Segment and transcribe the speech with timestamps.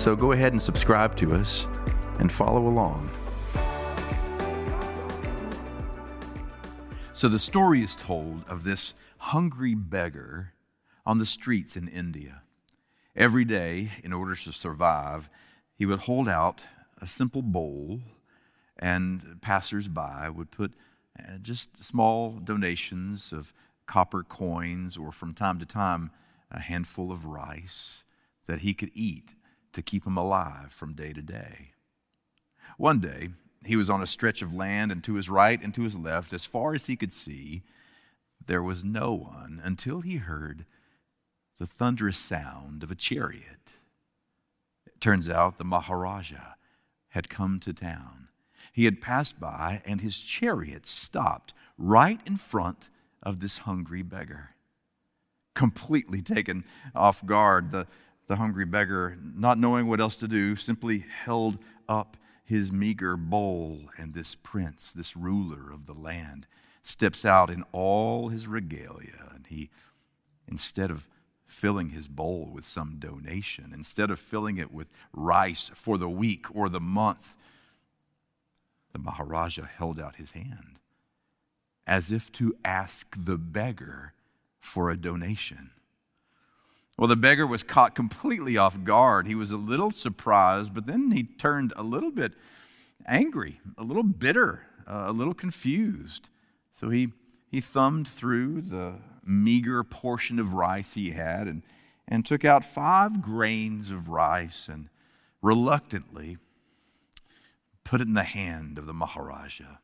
[0.00, 1.66] So go ahead and subscribe to us
[2.20, 3.10] and follow along.
[7.12, 10.54] So the story is told of this hungry beggar
[11.04, 12.40] on the streets in India.
[13.14, 15.28] Every day, in order to survive,
[15.74, 16.64] he would hold out
[16.98, 18.00] a simple bowl,
[18.78, 20.72] and passersby would put
[21.18, 23.52] uh, just small donations of
[23.84, 26.10] copper coins or from time to time
[26.50, 28.04] a handful of rice
[28.46, 29.34] that he could eat
[29.72, 31.72] to keep him alive from day to day.
[32.76, 33.30] One day,
[33.64, 36.32] he was on a stretch of land, and to his right and to his left,
[36.32, 37.62] as far as he could see,
[38.44, 40.64] there was no one until he heard
[41.58, 43.72] the thunderous sound of a chariot.
[44.86, 46.54] It turns out the Maharaja
[47.10, 48.28] had come to town.
[48.72, 52.88] He had passed by, and his chariot stopped right in front
[53.22, 54.50] of this hungry beggar.
[55.54, 57.86] Completely taken off guard, the,
[58.30, 63.80] the hungry beggar, not knowing what else to do, simply held up his meager bowl,
[63.98, 66.46] and this prince, this ruler of the land,
[66.80, 69.68] steps out in all his regalia, and he,
[70.46, 71.08] instead of
[71.44, 76.54] filling his bowl with some donation, instead of filling it with rice for the week
[76.54, 77.34] or the month,
[78.92, 80.78] the Maharaja held out his hand
[81.84, 84.12] as if to ask the beggar
[84.60, 85.70] for a donation.
[87.00, 89.26] Well, the beggar was caught completely off guard.
[89.26, 92.34] He was a little surprised, but then he turned a little bit
[93.06, 96.28] angry, a little bitter, uh, a little confused.
[96.70, 97.14] So he,
[97.50, 101.62] he thumbed through the meager portion of rice he had and,
[102.06, 104.90] and took out five grains of rice and
[105.40, 106.36] reluctantly
[107.82, 109.78] put it in the hand of the Maharaja.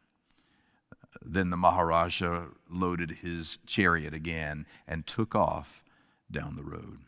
[1.23, 5.83] Then the Maharaja loaded his chariot again and took off
[6.31, 7.06] down the road.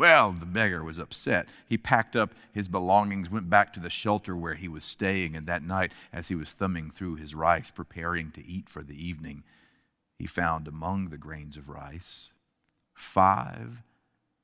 [0.00, 1.46] Well, the beggar was upset.
[1.68, 5.44] He packed up his belongings, went back to the shelter where he was staying, and
[5.44, 9.44] that night, as he was thumbing through his rice, preparing to eat for the evening,
[10.18, 12.32] he found among the grains of rice
[12.94, 13.82] five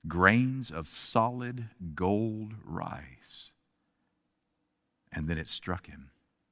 [0.06, 3.52] grains of solid gold rice.
[5.10, 6.10] And then it struck him.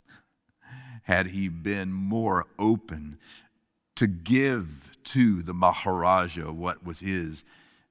[1.03, 3.19] Had he been more open
[3.97, 7.45] to give to the Maharaja what was his,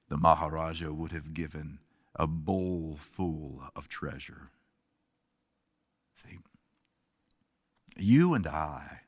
[0.08, 1.78] the Maharaja would have given
[2.14, 4.50] a bowl full of treasure.
[6.22, 6.38] See,
[7.96, 9.00] you and I,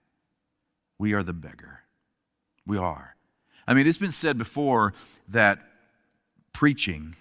[0.99, 1.81] we are the beggar.
[2.67, 3.17] We are.
[3.67, 4.95] I mean, it's been said before
[5.29, 5.61] that
[6.53, 7.17] preaching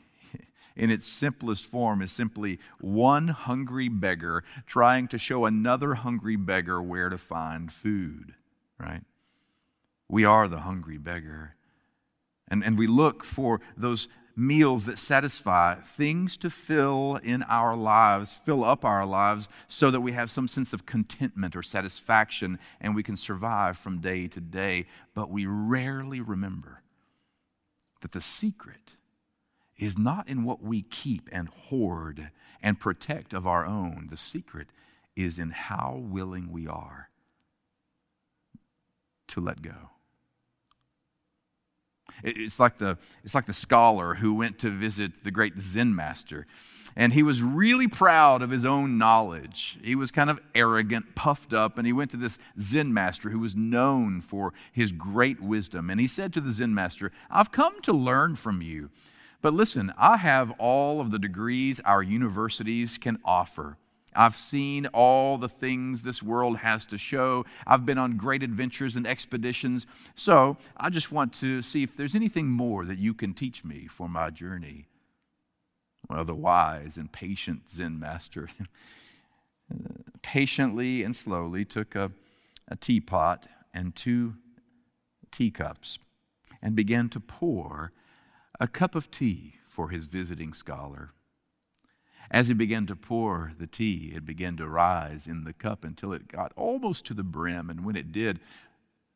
[0.75, 6.81] in its simplest form is simply one hungry beggar trying to show another hungry beggar
[6.81, 8.33] where to find food,
[8.79, 9.01] right?
[10.09, 11.55] We are the hungry beggar.
[12.47, 18.33] And, and we look for those meals that satisfy, things to fill in our lives,
[18.33, 22.93] fill up our lives, so that we have some sense of contentment or satisfaction and
[22.93, 24.85] we can survive from day to day.
[25.13, 26.81] But we rarely remember
[28.01, 28.91] that the secret
[29.77, 32.29] is not in what we keep and hoard
[32.61, 34.07] and protect of our own.
[34.09, 34.67] The secret
[35.15, 37.09] is in how willing we are
[39.27, 39.94] to let go.
[42.23, 46.47] It's like, the, it's like the scholar who went to visit the great Zen master.
[46.95, 49.77] And he was really proud of his own knowledge.
[49.83, 53.39] He was kind of arrogant, puffed up, and he went to this Zen master who
[53.39, 55.89] was known for his great wisdom.
[55.89, 58.91] And he said to the Zen master, I've come to learn from you.
[59.41, 63.77] But listen, I have all of the degrees our universities can offer.
[64.15, 67.45] I've seen all the things this world has to show.
[67.67, 69.85] I've been on great adventures and expeditions.
[70.15, 73.87] So I just want to see if there's anything more that you can teach me
[73.87, 74.87] for my journey.
[76.09, 78.49] Well, the wise and patient Zen master
[80.21, 82.11] patiently and slowly took a,
[82.67, 84.35] a teapot and two
[85.31, 85.99] teacups
[86.61, 87.91] and began to pour
[88.59, 91.11] a cup of tea for his visiting scholar.
[92.31, 96.11] As he began to pour the tea, it began to rise in the cup until
[96.13, 97.69] it got almost to the brim.
[97.69, 98.39] And when it did,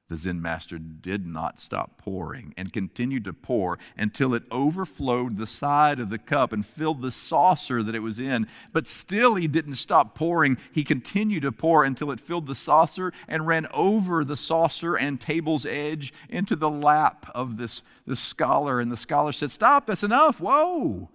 [0.10, 5.46] The Zen master did not stop pouring and continued to pour until it overflowed the
[5.46, 8.48] side of the cup and filled the saucer that it was in.
[8.74, 10.58] But still, he didn't stop pouring.
[10.72, 15.22] He continued to pour until it filled the saucer and ran over the saucer and
[15.22, 18.80] table's edge into the lap of this, this scholar.
[18.80, 20.42] And the scholar said, Stop, that's enough.
[20.42, 21.10] Whoa,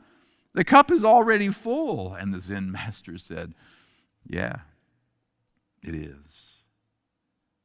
[0.55, 2.15] the cup is already full.
[2.15, 3.55] And the Zen master said,
[4.27, 4.61] Yeah,
[5.83, 6.55] it is.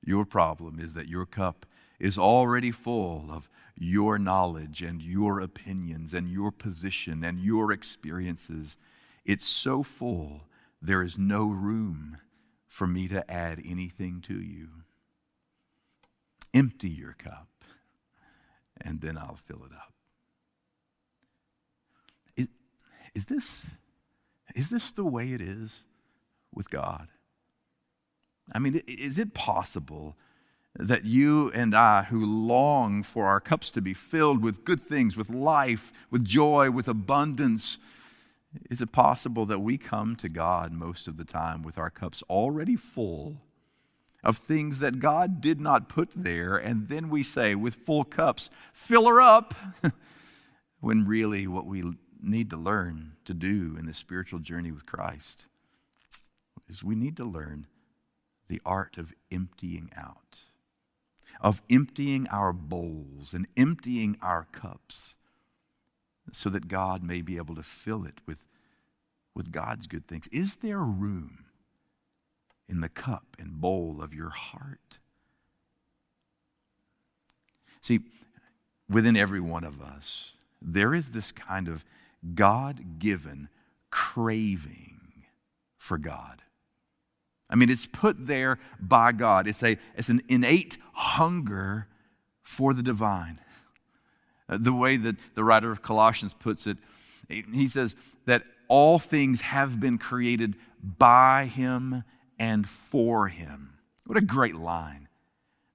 [0.04, 1.66] Your problem is that your cup
[2.00, 8.78] is already full of your knowledge and your opinions and your position and your experiences.
[9.26, 10.48] It's so full,
[10.82, 12.18] there is no room
[12.66, 14.70] for me to add anything to you.
[16.54, 17.48] Empty your cup,
[18.80, 19.94] and then I'll fill it up.
[22.36, 22.48] Is,
[23.14, 23.66] is, this,
[24.56, 25.84] is this the way it is
[26.54, 27.10] with God?
[28.54, 30.16] I mean, is it possible
[30.76, 35.18] that you and I, who long for our cups to be filled with good things,
[35.18, 37.78] with life, with joy, with abundance,
[38.70, 42.24] is it possible that we come to God most of the time with our cups
[42.30, 43.42] already full
[44.24, 48.50] of things that God did not put there, and then we say with full cups,
[48.74, 49.54] fill her up,
[50.82, 51.84] when really what we
[52.22, 55.46] need to learn to do in the spiritual journey with Christ
[56.68, 57.68] is we need to learn
[58.48, 60.44] the art of emptying out,
[61.42, 65.16] of emptying our bowls and emptying our cups
[66.32, 68.46] so that God may be able to fill it with,
[69.36, 70.28] with God's good things.
[70.28, 71.46] Is there room
[72.68, 75.00] in the cup and bowl of your heart?
[77.82, 78.02] See,
[78.90, 81.86] within every one of us, there is this kind of
[82.36, 83.50] God given
[83.92, 85.26] craving
[85.78, 86.42] for God.
[87.50, 89.48] I mean, it's put there by God.
[89.48, 91.88] It's, a, it's an innate hunger
[92.44, 93.40] for the divine.
[94.48, 96.78] Uh, the way that the writer of Colossians puts it,
[97.28, 97.96] he says
[98.26, 100.56] that all things have been created
[100.98, 102.04] by him
[102.38, 103.78] and for him.
[104.06, 105.08] What a great line.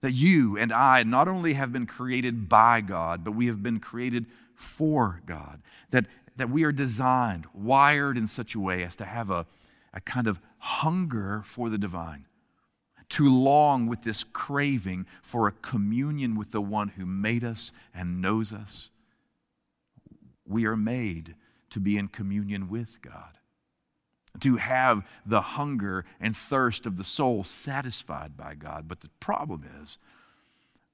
[0.01, 3.81] That you and I not only have been created by God, but we have been
[3.81, 5.63] created for God.
[5.91, 6.07] That,
[6.37, 9.47] that we are designed, wired in such a way as to have a,
[9.93, 12.27] a kind of hunger for the divine,
[13.11, 18.21] to long with this craving for a communion with the one who made us and
[18.21, 18.91] knows us.
[20.47, 21.37] We are made
[21.71, 23.39] to be in communion with God,
[24.41, 28.89] to have the hunger and thirst of the soul satisfied by God.
[28.89, 29.99] But the problem is,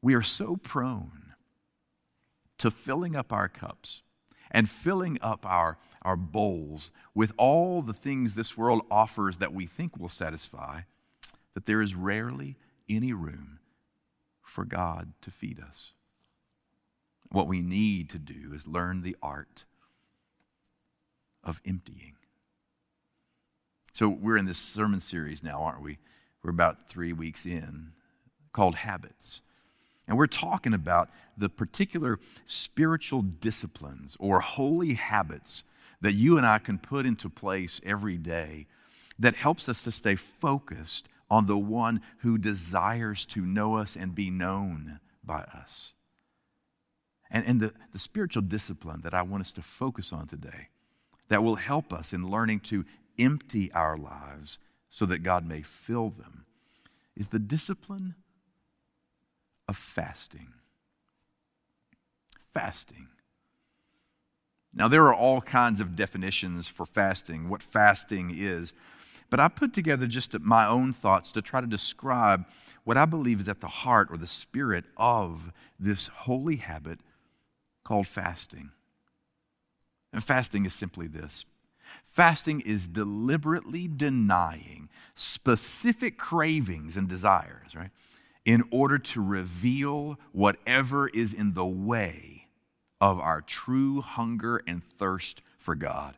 [0.03, 1.35] we are so prone
[2.59, 4.03] to filling up our cups
[4.51, 9.67] and filling up our, our bowls with all the things this world offers that we
[9.67, 10.83] think will satisfy,
[11.55, 12.57] that there is rarely
[12.89, 13.59] any room
[14.43, 15.93] for God to feed us.
[17.31, 19.65] What we need to do is learn the art
[21.45, 22.15] of emptying.
[23.93, 25.99] So, we're in this sermon series now, aren't we?
[26.43, 27.93] We're about three weeks in,
[28.53, 29.43] called Habits.
[30.11, 31.09] And we're talking about
[31.39, 35.63] the particular spiritual disciplines or holy habits
[36.01, 38.67] that you and I can put into place every day
[39.21, 44.13] that helps us to stay focused on the one who desires to know us and
[44.13, 45.95] be known by us.
[47.31, 50.71] And, and the, the spiritual discipline that I want us to focus on today
[51.29, 52.85] that will help us in learning to
[53.17, 54.59] empty our lives
[54.89, 56.47] so that God may fill them
[57.17, 58.17] is the discipline
[59.71, 60.49] of fasting.
[62.53, 63.07] Fasting.
[64.75, 68.73] Now, there are all kinds of definitions for fasting, what fasting is.
[69.31, 72.47] But I put together just my own thoughts to try to describe
[72.83, 76.99] what I believe is at the heart or the spirit of this holy habit
[77.85, 78.71] called fasting.
[80.13, 81.45] And fasting is simply this
[82.05, 87.91] fasting is deliberately denying specific cravings and desires, right?
[88.45, 92.47] In order to reveal whatever is in the way
[93.01, 96.17] of our true hunger and thirst for God.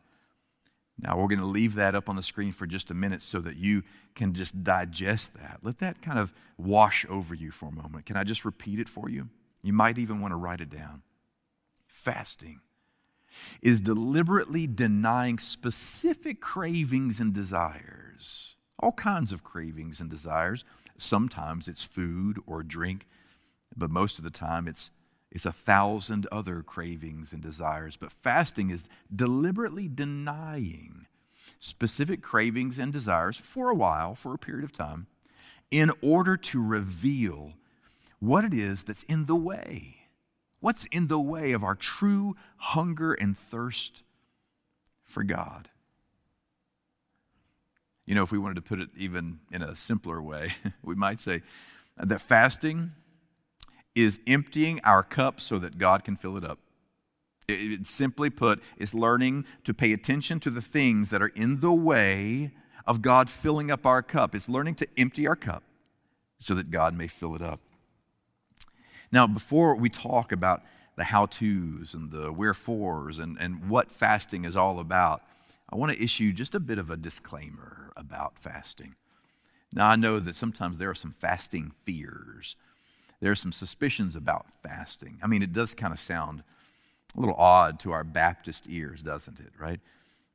[0.99, 3.41] Now, we're going to leave that up on the screen for just a minute so
[3.41, 3.83] that you
[4.15, 5.59] can just digest that.
[5.63, 8.07] Let that kind of wash over you for a moment.
[8.07, 9.29] Can I just repeat it for you?
[9.63, 11.03] You might even want to write it down.
[11.87, 12.61] Fasting
[13.63, 20.65] is deliberately denying specific cravings and desires, all kinds of cravings and desires
[21.03, 23.07] Sometimes it's food or drink,
[23.77, 24.91] but most of the time it's,
[25.31, 27.97] it's a thousand other cravings and desires.
[27.97, 31.07] But fasting is deliberately denying
[31.59, 35.07] specific cravings and desires for a while, for a period of time,
[35.71, 37.55] in order to reveal
[38.19, 39.97] what it is that's in the way.
[40.61, 44.05] What's in the way of our true hunger and thirst
[45.03, 45.71] for God?
[48.07, 51.19] You know, if we wanted to put it even in a simpler way, we might
[51.19, 51.43] say
[51.97, 52.93] that fasting
[53.95, 56.59] is emptying our cup so that God can fill it up.
[57.49, 61.61] It, it, simply put, it's learning to pay attention to the things that are in
[61.61, 62.53] the way
[62.87, 64.35] of God filling up our cup.
[64.35, 65.63] It's learning to empty our cup
[66.39, 67.61] so that God may fill it up.
[69.13, 70.63] Now, before we talk about
[70.97, 75.23] the how to's and the wherefores and, and what fasting is all about,
[75.73, 78.95] I want to issue just a bit of a disclaimer about fasting.
[79.73, 82.57] Now, I know that sometimes there are some fasting fears.
[83.21, 85.19] There are some suspicions about fasting.
[85.23, 86.43] I mean, it does kind of sound
[87.17, 89.81] a little odd to our Baptist ears, doesn't it, right?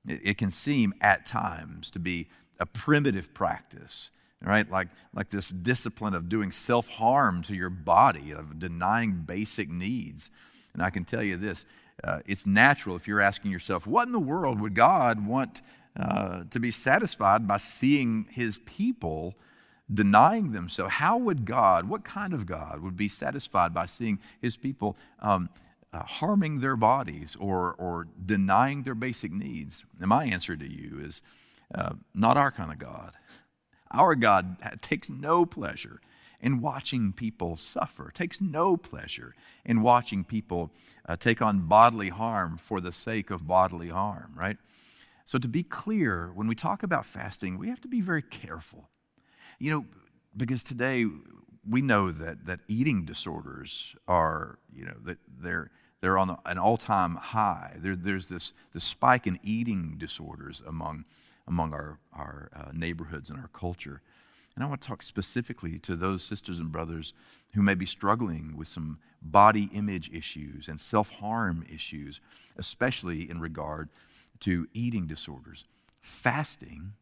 [0.07, 2.27] It, it can seem at times to be
[2.59, 4.09] a primitive practice,
[4.41, 4.67] right?
[4.69, 10.31] Like, like this discipline of doing self harm to your body, of denying basic needs.
[10.73, 11.65] And I can tell you this
[12.03, 15.61] uh, it's natural if you're asking yourself, what in the world would God want
[15.99, 19.35] uh, to be satisfied by seeing his people
[19.91, 20.95] denying themselves?
[20.95, 25.49] How would God, what kind of God, would be satisfied by seeing his people um,
[25.91, 29.85] uh, harming their bodies or, or denying their basic needs?
[29.99, 31.21] And my answer to you is
[31.73, 33.13] uh, not our kind of God.
[33.91, 36.01] Our God takes no pleasure
[36.41, 39.33] in watching people suffer, takes no pleasure
[39.65, 40.71] in watching people
[41.07, 44.57] uh, take on bodily harm for the sake of bodily harm, right?
[45.25, 48.89] So, to be clear, when we talk about fasting, we have to be very careful.
[49.59, 49.85] You know,
[50.35, 51.05] because today
[51.67, 56.77] we know that, that eating disorders are, you know, that they're, they're on an all
[56.77, 57.73] time high.
[57.77, 61.05] There, there's this, this spike in eating disorders among
[61.47, 64.01] among our, our uh, neighborhoods and our culture.
[64.57, 67.13] And I want to talk specifically to those sisters and brothers
[67.53, 72.19] who may be struggling with some body image issues and self harm issues,
[72.57, 73.89] especially in regard
[74.39, 75.65] to eating disorders.
[76.01, 76.93] Fasting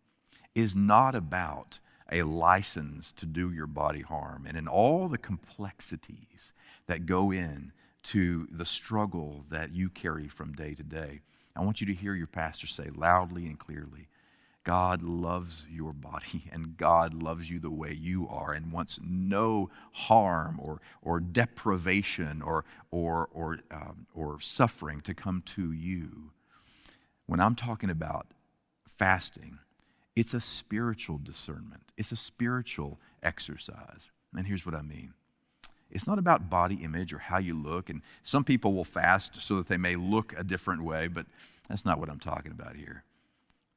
[0.54, 1.80] is not about
[2.12, 6.52] a license to do your body harm and in all the complexities
[6.88, 7.72] that go in
[8.04, 11.22] to the struggle that you carry from day to day.
[11.56, 14.10] I want you to hear your pastor say loudly and clearly
[14.66, 19.70] God loves your body and God loves you the way you are and wants no
[19.94, 26.32] harm or, or deprivation or, or, or, um, or suffering to come to you.
[27.28, 28.28] When I'm talking about
[28.86, 29.60] fasting,
[30.16, 34.10] it's a spiritual discernment, it's a spiritual exercise.
[34.36, 35.14] And here's what I mean
[35.92, 37.90] it's not about body image or how you look.
[37.90, 41.28] And some people will fast so that they may look a different way, but
[41.70, 43.04] that's not what I'm talking about here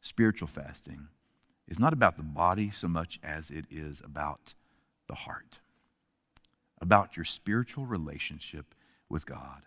[0.00, 1.08] spiritual fasting
[1.66, 4.54] is not about the body so much as it is about
[5.06, 5.60] the heart,
[6.80, 8.74] about your spiritual relationship
[9.08, 9.62] with God,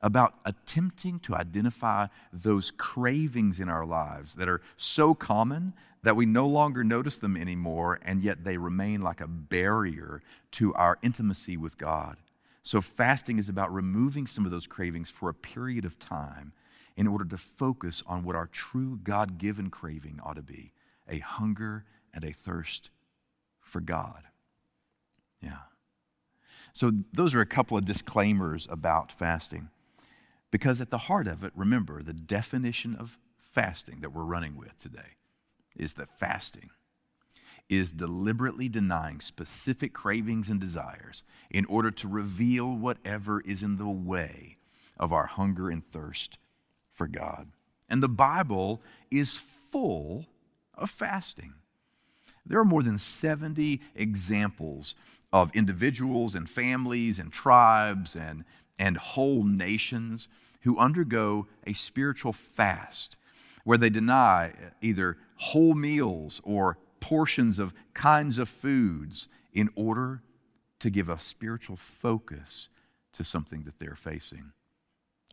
[0.00, 6.24] about attempting to identify those cravings in our lives that are so common that we
[6.24, 11.56] no longer notice them anymore, and yet they remain like a barrier to our intimacy
[11.56, 12.16] with God.
[12.62, 16.52] So, fasting is about removing some of those cravings for a period of time
[16.96, 20.72] in order to focus on what our true God given craving ought to be
[21.08, 22.90] a hunger and a thirst
[23.60, 24.24] for God.
[25.40, 25.58] Yeah.
[26.72, 29.68] So, those are a couple of disclaimers about fasting.
[30.50, 34.76] Because at the heart of it, remember, the definition of fasting that we're running with
[34.78, 35.16] today
[35.76, 36.70] is that fasting
[37.68, 43.88] is deliberately denying specific cravings and desires in order to reveal whatever is in the
[43.88, 44.56] way
[44.98, 46.38] of our hunger and thirst
[46.96, 47.48] for God.
[47.88, 50.26] And the Bible is full
[50.74, 51.54] of fasting.
[52.44, 54.94] There are more than 70 examples
[55.32, 58.44] of individuals and families and tribes and,
[58.78, 60.28] and whole nations
[60.62, 63.16] who undergo a spiritual fast
[63.64, 70.22] where they deny either whole meals or portions of kinds of foods in order
[70.78, 72.68] to give a spiritual focus
[73.12, 74.52] to something that they're facing.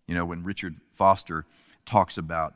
[0.08, 1.46] You know, when Richard Foster
[1.86, 2.56] talks about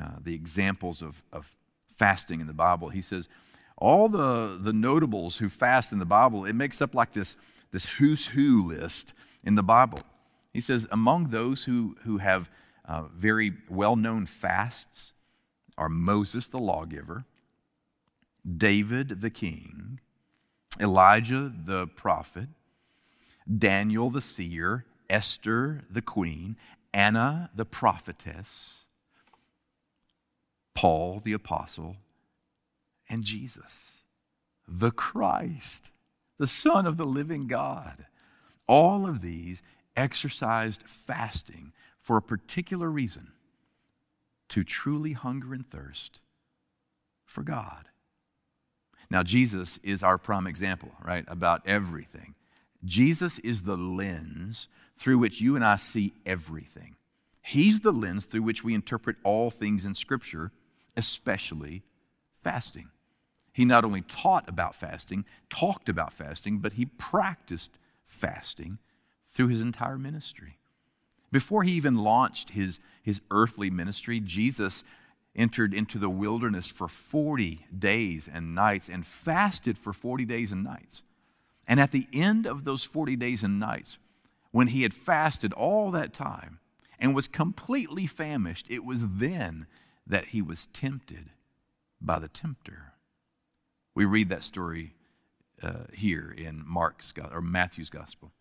[0.00, 1.56] uh, the examples of, of
[1.96, 3.28] fasting in the Bible, he says,
[3.76, 7.36] all the, the notables who fast in the Bible, it makes up like this,
[7.70, 9.14] this who's who list
[9.44, 10.00] in the Bible.
[10.52, 12.50] He says, among those who, who have
[12.84, 15.12] uh, very well known fasts
[15.76, 17.24] are Moses the lawgiver,
[18.56, 20.00] David the king,
[20.80, 22.48] Elijah the prophet,
[23.46, 26.56] Daniel the seer, Esther the queen,
[26.98, 28.86] Anna the prophetess,
[30.74, 31.96] Paul the apostle,
[33.08, 33.92] and Jesus,
[34.66, 35.92] the Christ,
[36.38, 38.06] the Son of the living God,
[38.66, 39.62] All of these
[39.96, 43.28] exercised fasting for a particular reason
[44.48, 46.20] to truly hunger and thirst
[47.24, 47.86] for God.
[49.08, 52.34] Now, Jesus is our prime example, right, about everything.
[52.84, 56.96] Jesus is the lens through which you and I see everything.
[57.40, 60.50] He's the lens through which we interpret all things in Scripture,
[60.96, 61.82] especially
[62.32, 62.90] fasting.
[63.52, 68.78] He not only taught about fasting, talked about fasting, but he practiced fasting
[69.26, 70.58] through his entire ministry.
[71.30, 74.82] Before he even launched his, his earthly ministry, Jesus
[75.36, 80.64] entered into the wilderness for 40 days and nights and fasted for 40 days and
[80.64, 81.02] nights.
[81.66, 83.98] And at the end of those 40 days and nights,
[84.50, 86.60] when he had fasted all that time
[86.98, 89.66] and was completely famished, it was then
[90.06, 91.30] that he was tempted
[92.00, 92.92] by the tempter.
[93.94, 94.94] We read that story
[95.62, 98.32] uh, here in Mark's or Matthew's gospel.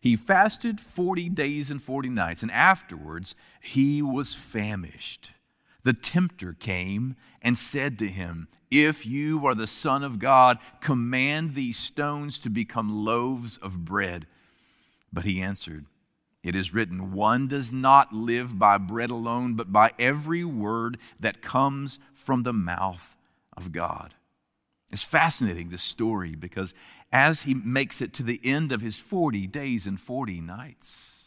[0.00, 5.30] He fasted 40 days and 40 nights, and afterwards he was famished.
[5.84, 11.54] The tempter came and said to him, If you are the Son of God, command
[11.54, 14.26] these stones to become loaves of bread.
[15.12, 15.86] But he answered,
[16.42, 21.42] It is written, One does not live by bread alone, but by every word that
[21.42, 23.16] comes from the mouth
[23.56, 24.14] of God.
[24.90, 26.74] It's fascinating, this story, because
[27.10, 31.22] as he makes it to the end of his 40 days and 40 nights,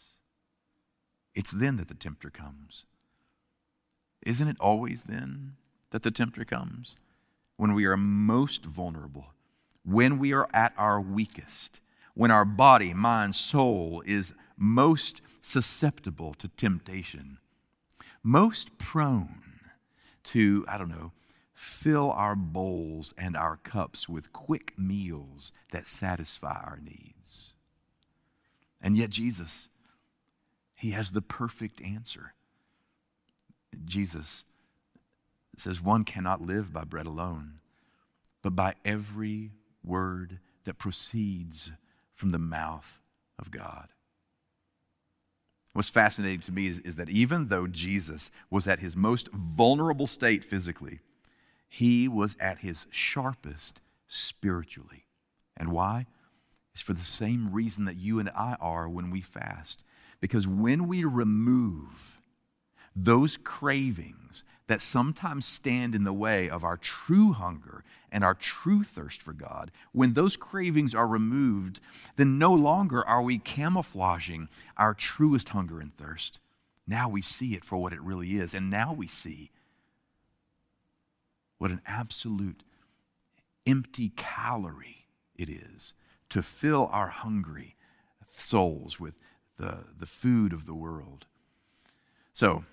[1.33, 2.85] it's then that the tempter comes.
[4.25, 5.53] Isn't it always then
[5.91, 6.97] that the tempter comes?
[7.57, 9.27] When we are most vulnerable,
[9.83, 11.79] when we are at our weakest,
[12.15, 17.38] when our body, mind, soul is most susceptible to temptation,
[18.24, 19.41] most prone
[20.24, 21.12] to, I don't know,
[21.53, 27.53] fill our bowls and our cups with quick meals that satisfy our needs.
[28.81, 29.69] And yet, Jesus,
[30.74, 32.34] He has the perfect answer.
[33.84, 34.45] Jesus
[35.57, 37.59] says, One cannot live by bread alone,
[38.42, 39.51] but by every
[39.83, 41.72] word that proceeds
[42.15, 43.01] from the mouth
[43.37, 43.89] of God.
[45.73, 50.07] What's fascinating to me is, is, that even though Jesus was at his most vulnerable
[50.07, 51.01] state physically,
[51.67, 55.05] he was at his sharpest spiritually.
[55.57, 56.05] And why?
[56.73, 59.83] It's for the same reason that you and I are when we fast.
[60.21, 62.17] Because when we remove
[62.96, 68.84] those cravings that sometimes stand in the way of our true hunger and our true
[68.84, 71.79] thirst for God, when those cravings are removed,
[72.16, 76.40] then no longer are we camouflaging our truest hunger and thirst.
[76.88, 78.53] Now we see it for what it really is.
[78.53, 79.51] And now we see
[81.58, 82.64] what an absolute
[83.68, 85.94] empty calorie it is
[86.29, 87.75] to fill our hungry
[88.34, 89.18] souls with
[89.58, 91.25] the, the food of the world.
[92.34, 92.66] So,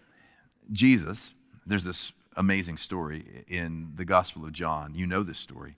[0.71, 1.33] Jesus,
[1.67, 4.95] there's this amazing story in the Gospel of John.
[4.95, 5.77] You know this story.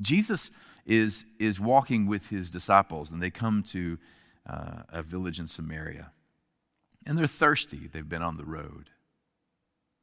[0.00, 0.50] Jesus
[0.86, 3.98] is, is walking with his disciples, and they come to
[4.48, 6.12] uh, a village in Samaria.
[7.06, 7.88] And they're thirsty.
[7.90, 8.90] They've been on the road.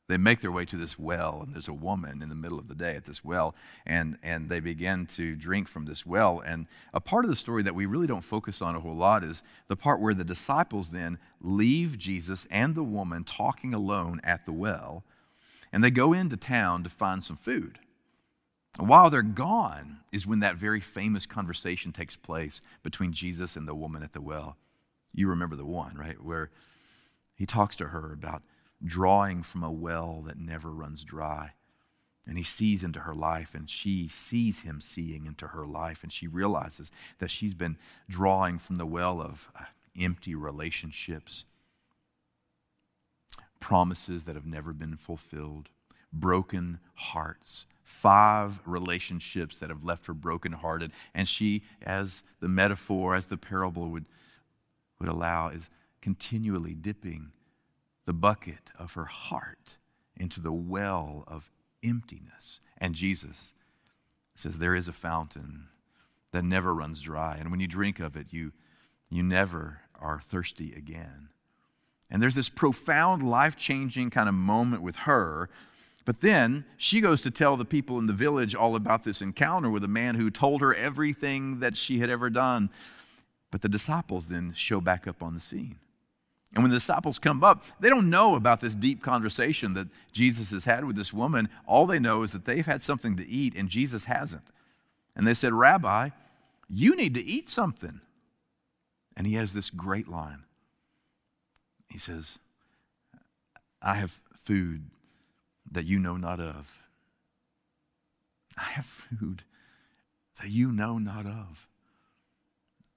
[0.07, 2.67] They make their way to this well, and there's a woman in the middle of
[2.67, 3.55] the day at this well,
[3.87, 6.41] and, and they begin to drink from this well.
[6.45, 9.23] And a part of the story that we really don't focus on a whole lot
[9.23, 14.45] is the part where the disciples then leave Jesus and the woman talking alone at
[14.45, 15.03] the well,
[15.73, 17.79] and they go into town to find some food.
[18.77, 23.67] And while they're gone is when that very famous conversation takes place between Jesus and
[23.67, 24.57] the woman at the well.
[25.13, 26.21] You remember the one, right?
[26.21, 26.51] Where
[27.35, 28.43] he talks to her about
[28.85, 31.53] drawing from a well that never runs dry.
[32.27, 36.11] And he sees into her life, and she sees him seeing into her life, and
[36.11, 37.77] she realizes that she's been
[38.09, 39.65] drawing from the well of uh,
[39.99, 41.45] empty relationships,
[43.59, 45.69] promises that have never been fulfilled,
[46.11, 50.91] broken hearts, five relationships that have left her brokenhearted.
[51.13, 54.05] And she, as the metaphor, as the parable would,
[54.99, 55.69] would allow, is
[56.01, 57.31] continually dipping
[58.05, 59.77] the bucket of her heart
[60.15, 61.51] into the well of
[61.83, 62.61] emptiness.
[62.77, 63.53] And Jesus
[64.35, 65.67] says, There is a fountain
[66.31, 67.37] that never runs dry.
[67.39, 68.51] And when you drink of it, you,
[69.09, 71.29] you never are thirsty again.
[72.09, 75.49] And there's this profound, life changing kind of moment with her.
[76.03, 79.71] But then she goes to tell the people in the village all about this encounter
[79.71, 82.69] with a man who told her everything that she had ever done.
[83.49, 85.79] But the disciples then show back up on the scene.
[86.53, 90.51] And when the disciples come up, they don't know about this deep conversation that Jesus
[90.51, 91.49] has had with this woman.
[91.65, 94.51] All they know is that they've had something to eat and Jesus hasn't.
[95.15, 96.09] And they said, Rabbi,
[96.69, 97.99] you need to eat something.
[99.17, 100.43] And he has this great line.
[101.89, 102.37] He says,
[103.81, 104.85] I have food
[105.71, 106.81] that you know not of.
[108.57, 109.43] I have food
[110.41, 111.67] that you know not of.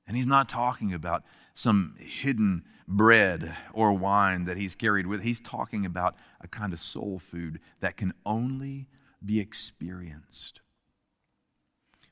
[0.06, 1.22] And he's not talking about
[1.58, 5.22] some hidden bread or wine that he's carried with.
[5.22, 8.86] He's talking about a kind of soul food that can only
[9.24, 10.60] be experienced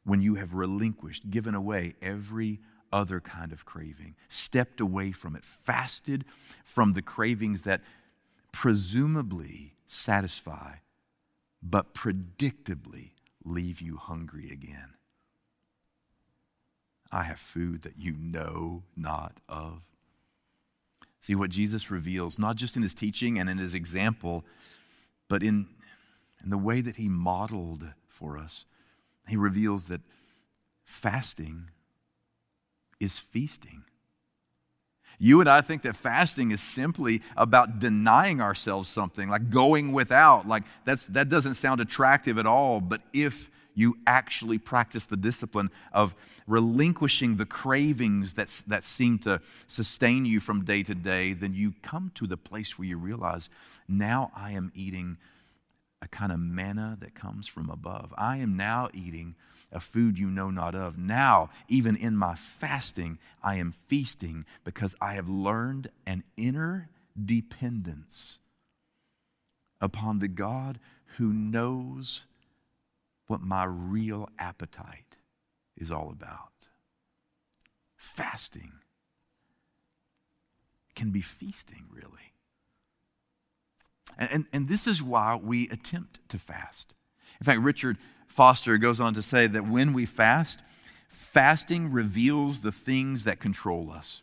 [0.03, 2.59] when you have relinquished, given away every
[2.93, 6.25] other kind of craving, stepped away from it, fasted
[6.65, 7.83] from the cravings that
[8.51, 10.75] presumably satisfy,
[11.63, 13.11] but predictably
[13.45, 14.96] leave you hungry again.
[17.13, 19.83] I have food that you know not of.
[21.21, 24.45] See what Jesus reveals, not just in his teaching and in his example,
[25.29, 25.67] but in,
[26.43, 28.65] in the way that he modeled for us.
[29.29, 30.03] He reveals that
[30.85, 31.71] fasting
[33.01, 33.85] is feasting.
[35.19, 40.47] You and I think that fasting is simply about denying ourselves something, like going without.
[40.47, 42.81] Like that's, that doesn't sound attractive at all.
[42.81, 46.15] But if you actually practice the discipline of
[46.49, 51.75] relinquishing the cravings that, that seem to sustain you from day to day, then you
[51.83, 53.49] come to the place where you realize,
[53.87, 55.19] now I am eating
[56.03, 58.13] a kind of manna that comes from above.
[58.17, 59.35] I am now eating
[59.73, 60.97] a food you know not of.
[60.97, 66.89] Now, even in my fasting, I am feasting because I have learned an inner
[67.23, 68.41] dependence
[69.81, 70.79] upon the God
[71.17, 72.25] who knows
[73.27, 75.17] what my real appetite
[75.77, 76.69] is all about.
[77.97, 78.73] Fasting
[80.95, 82.33] can be feasting, really.
[84.19, 86.95] And, and, and, this is why we attempt to fast.
[87.41, 90.63] In fact, Richard Foster goes on to say that when we fast,
[91.09, 94.23] fasting reveals the things that control us.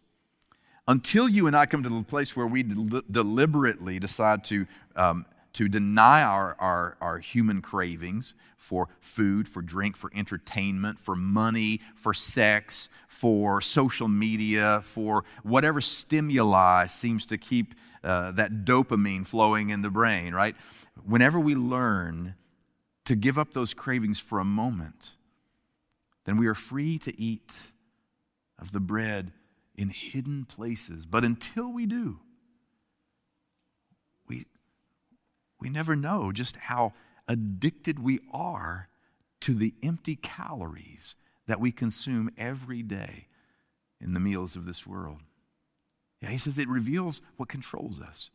[0.87, 5.25] Until you and I come to the place where we del- deliberately decide to, um,
[5.53, 11.79] to deny our, our, our human cravings for food, for drink, for entertainment, for money,
[11.95, 19.69] for sex, for social media, for whatever stimuli seems to keep uh, that dopamine flowing
[19.69, 20.55] in the brain, right?
[21.05, 22.35] Whenever we learn
[23.05, 25.13] to give up those cravings for a moment,
[26.25, 27.71] then we are free to eat
[28.59, 29.31] of the bread
[29.75, 31.05] in hidden places.
[31.05, 32.19] But until we do,
[34.27, 34.45] we,
[35.63, 36.91] we never know just how
[37.25, 38.89] addicted we are
[39.39, 41.15] to the empty calories
[41.47, 43.27] that we consume every day
[44.01, 45.19] in the meals of this world.
[46.21, 48.29] Yeah, he says it reveals what controls us.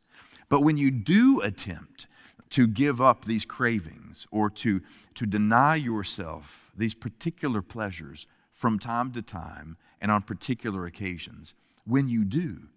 [0.49, 2.07] But when you do attempt
[2.51, 4.81] to give up these cravings or to,
[5.14, 11.53] to deny yourself these particular pleasures from time to time and on particular occasions,
[11.85, 12.69] when you do,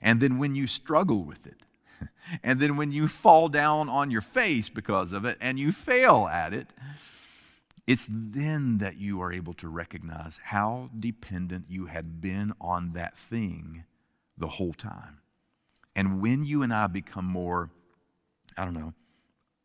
[0.00, 1.66] and then when you struggle with it,
[2.42, 6.28] and then when you fall down on your face because of it and you fail
[6.30, 6.68] at it,
[7.86, 13.16] it's then that you are able to recognize how dependent you had been on that
[13.16, 13.84] thing
[14.38, 15.18] the whole time.
[15.94, 17.70] And when you and I become more,
[18.56, 18.94] I don't know,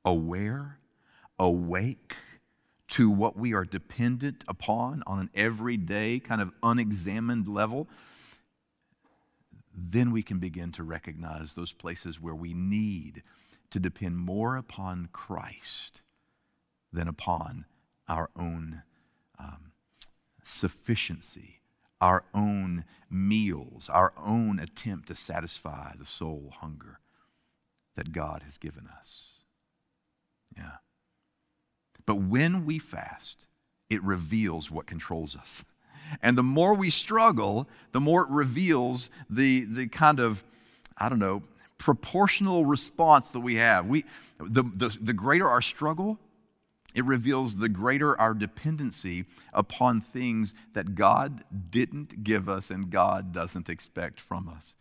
[0.03, 0.79] aware,
[1.39, 2.15] awake
[2.89, 7.87] to what we are dependent upon on an everyday, kind of unexamined level,
[9.77, 13.21] then we can begin to recognize those places where we need
[13.69, 16.01] to depend more upon Christ
[16.91, 17.65] than upon
[18.07, 18.81] our own
[19.37, 19.71] um,
[20.41, 21.59] sufficiency,
[22.01, 26.99] our own meals, our own attempt to satisfy the soul hunger
[27.95, 29.41] that God has given us.
[30.55, 30.77] Yeah.
[32.05, 33.45] But when we fast,
[33.89, 35.63] it reveals what controls us.
[36.21, 40.43] And the more we struggle, the more it reveals the, the kind of,
[40.97, 41.43] I don't know,
[41.77, 43.85] proportional response that we have.
[43.85, 44.05] We,
[44.39, 46.19] the, the, the greater our struggle,
[46.95, 53.31] it reveals the greater our dependency upon things that God didn't give us and God
[53.31, 54.75] doesn't expect from us.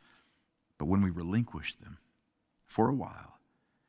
[0.79, 1.99] But when we relinquish them
[2.65, 3.39] for a while,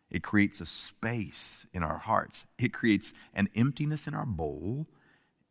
[0.10, 2.46] it creates a space in our hearts.
[2.58, 4.88] It creates an emptiness in our bowl.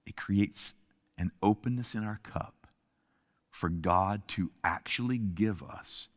[0.06, 0.74] It creates
[1.18, 2.66] an openness in our cup
[3.50, 6.08] for God to actually give us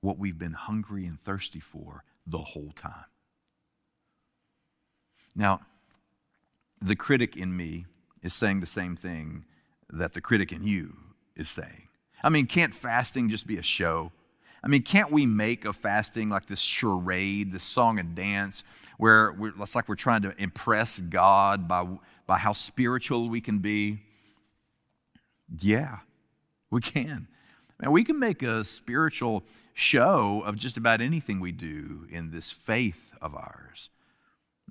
[0.00, 3.06] what we've been hungry and thirsty for the whole time.
[5.34, 5.60] Now,
[6.80, 7.86] the critic in me
[8.22, 9.44] is saying the same thing
[9.90, 10.96] that the critic in you
[11.36, 11.88] is saying.
[12.22, 14.12] I mean, can't fasting just be a show?
[14.62, 18.64] I mean, can't we make of fasting like this charade, this song and dance,
[18.96, 21.86] where it's like we're trying to impress God by,
[22.26, 24.00] by how spiritual we can be?
[25.60, 25.98] Yeah,
[26.70, 27.28] we can.
[27.80, 32.50] And we can make a spiritual show of just about anything we do in this
[32.50, 33.90] faith of ours.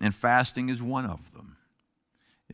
[0.02, 1.58] And fasting is one of them.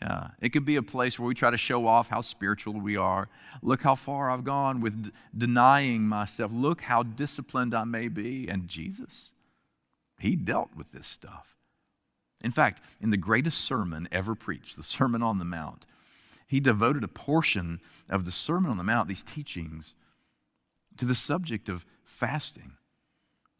[0.01, 2.95] Yeah, it could be a place where we try to show off how spiritual we
[2.95, 3.27] are.
[3.61, 6.51] Look how far I've gone with d- denying myself.
[6.53, 8.47] Look how disciplined I may be.
[8.47, 9.31] And Jesus,
[10.19, 11.57] He dealt with this stuff.
[12.41, 15.85] In fact, in the greatest sermon ever preached, the Sermon on the Mount,
[16.49, 19.93] He devoted a portion of the Sermon on the Mount, these teachings,
[20.97, 22.71] to the subject of fasting.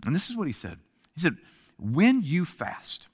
[0.06, 0.80] And this is what He said
[1.14, 1.38] He said,
[1.78, 3.08] When you fast,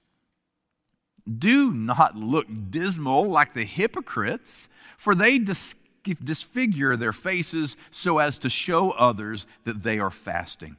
[1.27, 5.75] do not look dismal like the hypocrites, for they dis-
[6.23, 10.77] disfigure their faces so as to show others that they are fasting.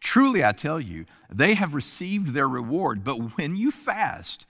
[0.00, 3.04] Truly, I tell you, they have received their reward.
[3.04, 4.46] But when you fast,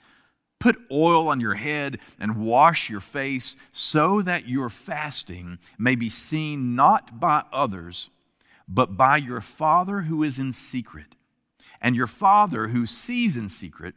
[0.63, 6.09] put oil on your head and wash your face so that your fasting may be
[6.09, 8.11] seen not by others,
[8.69, 11.17] but by your Father who is in secret.
[11.81, 13.97] And your Father who sees in secret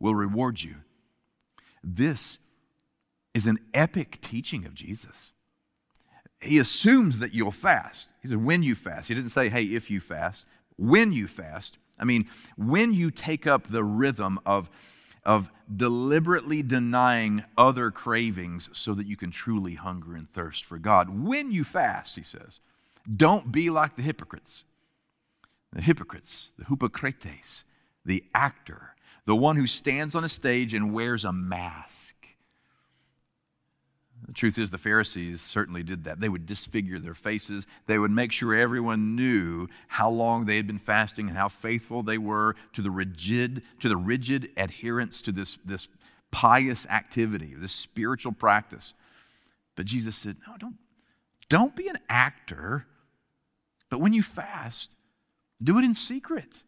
[0.00, 0.76] will reward you.
[1.82, 2.38] This
[3.34, 5.34] is an epic teaching of Jesus.
[6.40, 8.14] He assumes that you'll fast.
[8.22, 9.08] He said, when you fast.
[9.08, 10.46] He didn't say, hey, if you fast.
[10.78, 11.76] When you fast.
[11.98, 14.70] I mean, when you take up the rhythm of,
[15.24, 21.08] of deliberately denying other cravings so that you can truly hunger and thirst for God.
[21.08, 22.60] When you fast, he says,
[23.16, 24.64] don't be like the hypocrites.
[25.72, 27.64] The hypocrites, the hypocrites,
[28.04, 28.94] the actor
[29.26, 32.23] the one who stands on a stage and wears a mask.
[34.26, 36.18] The truth is, the Pharisees certainly did that.
[36.18, 37.66] They would disfigure their faces.
[37.86, 42.02] They would make sure everyone knew how long they had been fasting and how faithful
[42.02, 45.88] they were to the rigid, to the rigid adherence to this, this
[46.30, 48.94] pious activity, this spiritual practice.
[49.76, 50.76] But Jesus said, No, don't,
[51.48, 52.86] don't be an actor.
[53.90, 54.96] But when you fast,
[55.62, 56.62] do it in secret.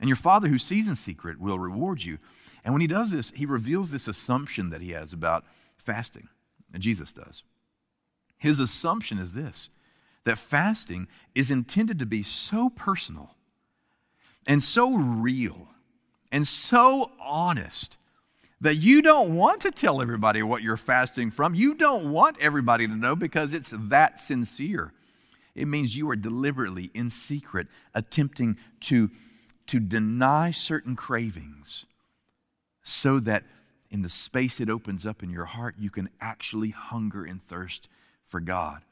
[0.00, 2.18] And your Father who sees in secret will reward you.
[2.64, 5.44] And when he does this, he reveals this assumption that he has about
[5.76, 6.28] fasting.
[6.76, 7.42] Jesus does.
[8.36, 9.70] His assumption is this
[10.24, 13.34] that fasting is intended to be so personal
[14.46, 15.68] and so real
[16.30, 17.96] and so honest
[18.60, 21.54] that you don't want to tell everybody what you're fasting from.
[21.54, 24.92] You don't want everybody to know because it's that sincere.
[25.54, 29.10] It means you are deliberately, in secret, attempting to
[29.68, 31.84] to deny certain cravings
[32.82, 33.44] so that
[33.90, 37.88] in the space it opens up in your heart, you can actually hunger and thirst
[38.24, 38.82] for God.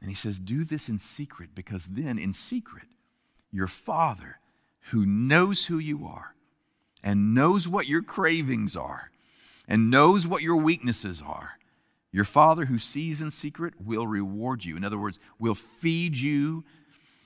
[0.00, 2.86] And he says, Do this in secret because then, in secret,
[3.50, 4.38] your Father,
[4.90, 6.34] who knows who you are
[7.02, 9.10] and knows what your cravings are
[9.68, 11.52] and knows what your weaknesses are,
[12.12, 14.76] your Father who sees in secret will reward you.
[14.76, 16.64] In other words, will feed you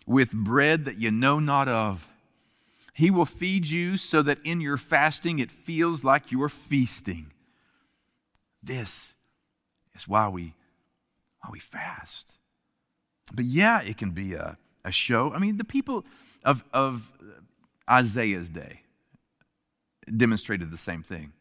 [0.06, 2.09] with bread that you know not of
[2.92, 7.32] he will feed you so that in your fasting it feels like you're feasting.
[8.62, 9.14] This
[9.94, 10.54] is why we,
[11.40, 12.28] why we fast.
[13.32, 15.32] But yeah, it can be a, a show.
[15.32, 16.04] I mean, the people
[16.44, 17.10] of, of
[17.88, 18.82] Isaiah's day
[20.14, 21.32] demonstrated the same thing.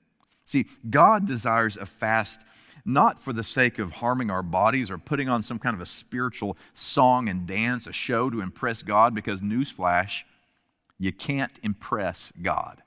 [0.45, 2.41] See, God desires a fast
[2.85, 5.85] not for the sake of harming our bodies or putting on some kind of a
[5.85, 10.23] spiritual song and dance, a show to impress God, because, newsflash,
[10.99, 12.83] you can't impress God.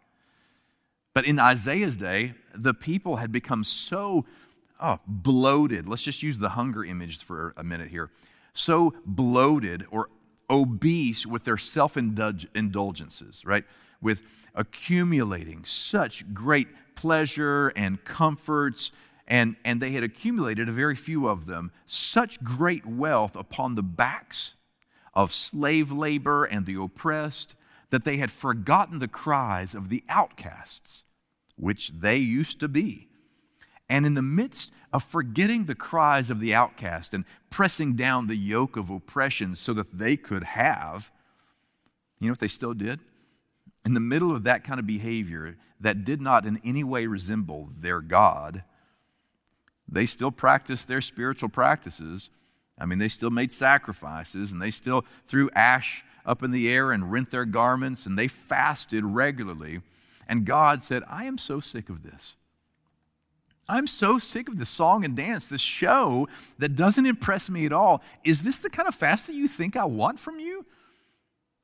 [1.14, 4.24] But in Isaiah's day, the people had become so
[4.80, 5.88] oh, bloated.
[5.88, 8.10] Let's just use the hunger image for a minute here.
[8.52, 10.10] So bloated or
[10.50, 13.64] obese with their self indulgences, right?
[14.00, 14.22] With
[14.54, 18.92] accumulating such great pleasure and comforts,
[19.26, 23.82] and, and they had accumulated, a very few of them, such great wealth upon the
[23.82, 24.54] backs
[25.14, 27.54] of slave labor and the oppressed
[27.92, 31.04] that they had forgotten the cries of the outcasts,
[31.56, 33.10] which they used to be.
[33.86, 38.34] And in the midst of forgetting the cries of the outcast and pressing down the
[38.34, 41.12] yoke of oppression so that they could have,
[42.18, 43.00] you know what they still did?
[43.84, 47.68] In the middle of that kind of behavior that did not in any way resemble
[47.76, 48.64] their God,
[49.86, 52.30] they still practiced their spiritual practices.
[52.78, 56.92] I mean, they still made sacrifices and they still threw ash up in the air
[56.92, 59.80] and rent their garments, and they fasted regularly.
[60.28, 62.36] And God said, I am so sick of this.
[63.68, 67.72] I'm so sick of this song and dance, this show that doesn't impress me at
[67.72, 68.02] all.
[68.24, 70.66] Is this the kind of fast that you think I want from you?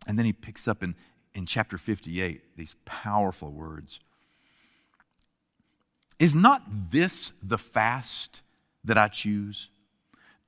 [0.07, 0.95] And then he picks up in,
[1.35, 4.01] in chapter 58 these powerful words
[6.19, 8.43] Is not this the fast
[8.85, 9.69] that I choose?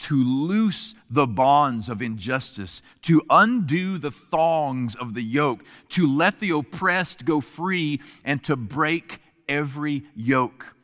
[0.01, 6.41] To loose the bonds of injustice, to undo the thongs of the yoke, to let
[6.41, 10.75] the oppressed go free, and to break every yoke.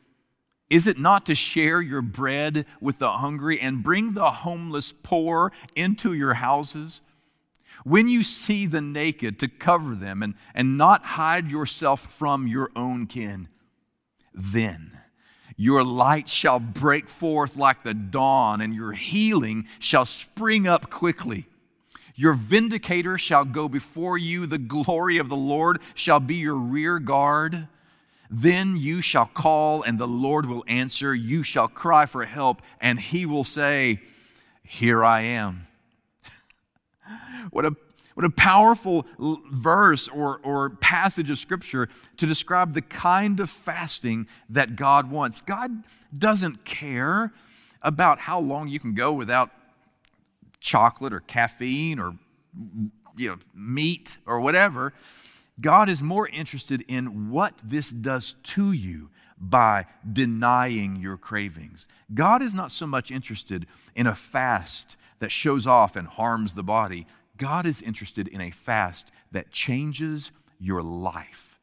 [0.69, 5.51] Is it not to share your bread with the hungry and bring the homeless poor
[5.75, 7.01] into your houses?
[7.83, 12.69] When you see the naked, to cover them and, and not hide yourself from your
[12.75, 13.47] own kin,
[14.33, 14.96] then
[15.57, 21.47] your light shall break forth like the dawn, and your healing shall spring up quickly.
[22.13, 26.99] Your vindicator shall go before you, the glory of the Lord shall be your rear
[26.99, 27.67] guard.
[28.29, 31.15] Then you shall call, and the Lord will answer.
[31.15, 34.01] You shall cry for help, and he will say,
[34.63, 35.67] Here I am.
[37.51, 37.75] what a
[38.17, 39.05] what a powerful
[39.51, 45.39] verse or, or passage of scripture to describe the kind of fasting that God wants.
[45.39, 45.83] God
[46.17, 47.31] doesn't care
[47.83, 49.51] about how long you can go without
[50.59, 52.15] chocolate or caffeine or
[53.15, 54.93] you know meat or whatever.
[55.61, 61.87] God is more interested in what this does to you by denying your cravings.
[62.11, 66.63] God is not so much interested in a fast that shows off and harms the
[66.63, 67.05] body.
[67.37, 71.59] God is interested in a fast that changes your life,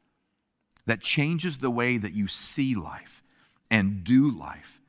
[0.86, 3.22] that changes the way that you see life
[3.70, 4.80] and do life.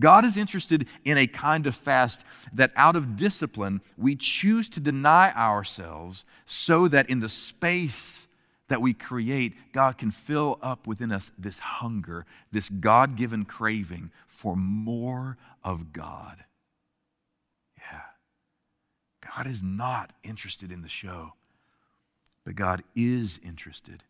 [0.00, 4.80] God is interested in a kind of fast that out of discipline we choose to
[4.80, 8.26] deny ourselves so that in the space
[8.68, 14.10] that we create, God can fill up within us this hunger, this God given craving
[14.26, 16.44] for more of God.
[19.34, 21.34] God is not interested in the show,
[22.44, 24.02] but God is interested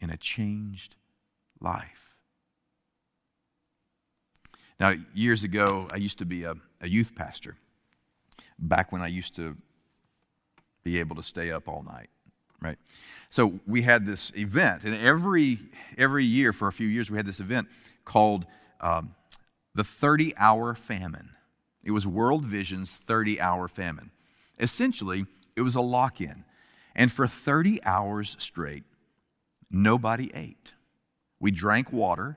[0.00, 0.94] in a changed
[1.60, 2.14] life.
[4.78, 7.56] Now, years ago, I used to be a, a youth pastor,
[8.58, 9.56] back when I used to
[10.84, 12.08] be able to stay up all night
[12.60, 12.78] right
[13.30, 15.58] so we had this event and every
[15.96, 17.68] every year for a few years we had this event
[18.04, 18.46] called
[18.80, 19.14] um,
[19.74, 21.30] the 30 hour famine
[21.88, 24.10] it was World Vision's 30 hour famine.
[24.60, 25.24] Essentially,
[25.56, 26.44] it was a lock in.
[26.94, 28.84] And for 30 hours straight,
[29.70, 30.72] nobody ate.
[31.40, 32.36] We drank water,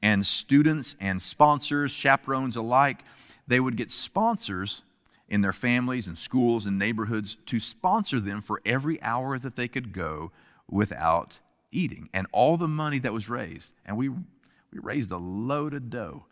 [0.00, 3.00] and students and sponsors, chaperones alike,
[3.48, 4.82] they would get sponsors
[5.28, 9.66] in their families and schools and neighborhoods to sponsor them for every hour that they
[9.66, 10.30] could go
[10.70, 11.40] without
[11.72, 12.08] eating.
[12.14, 16.26] And all the money that was raised, and we, we raised a load of dough,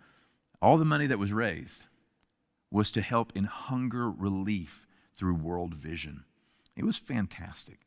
[0.60, 1.86] all the money that was raised
[2.72, 6.24] was to help in hunger relief through World Vision.
[6.76, 7.80] It was fantastic.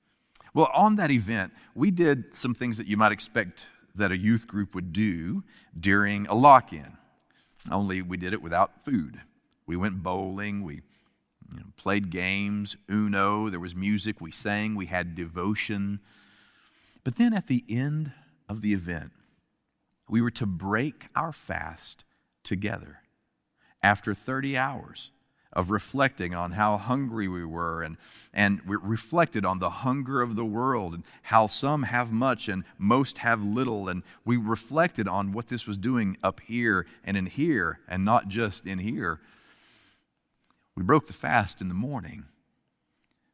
[0.53, 4.47] Well, on that event, we did some things that you might expect that a youth
[4.47, 5.43] group would do
[5.77, 6.97] during a lock in,
[7.71, 9.21] only we did it without food.
[9.65, 10.81] We went bowling, we
[11.51, 15.99] you know, played games, Uno, there was music, we sang, we had devotion.
[17.03, 18.11] But then at the end
[18.47, 19.11] of the event,
[20.07, 22.05] we were to break our fast
[22.43, 22.99] together
[23.85, 25.11] after 30 hours
[25.53, 27.97] of reflecting on how hungry we were and,
[28.33, 32.63] and we reflected on the hunger of the world and how some have much and
[32.79, 33.87] most have little.
[33.87, 38.27] And we reflected on what this was doing up here and in here and not
[38.27, 39.21] just in here.
[40.75, 42.25] We broke the fast in the morning,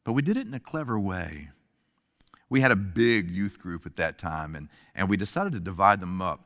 [0.03, 1.49] but we did it in a clever way.
[2.49, 6.01] We had a big youth group at that time, and, and we decided to divide
[6.01, 6.41] them up.